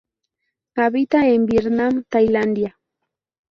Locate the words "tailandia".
2.09-2.75